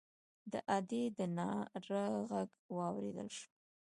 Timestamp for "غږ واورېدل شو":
2.29-3.47